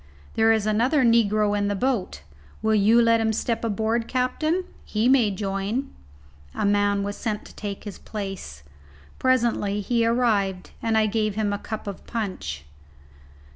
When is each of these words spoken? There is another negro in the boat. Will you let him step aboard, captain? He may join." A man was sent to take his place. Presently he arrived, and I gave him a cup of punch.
There 0.33 0.51
is 0.51 0.65
another 0.65 1.03
negro 1.03 1.55
in 1.55 1.67
the 1.67 1.75
boat. 1.75 2.23
Will 2.63 2.73
you 2.73 2.99
let 2.99 3.21
him 3.21 3.31
step 3.31 3.63
aboard, 3.63 4.07
captain? 4.07 4.63
He 4.83 5.07
may 5.07 5.29
join." 5.29 5.93
A 6.55 6.65
man 6.65 7.03
was 7.03 7.15
sent 7.15 7.45
to 7.45 7.55
take 7.55 7.83
his 7.83 7.99
place. 7.99 8.63
Presently 9.19 9.79
he 9.79 10.03
arrived, 10.03 10.71
and 10.81 10.97
I 10.97 11.05
gave 11.05 11.35
him 11.35 11.53
a 11.53 11.59
cup 11.59 11.85
of 11.85 12.03
punch. 12.07 12.65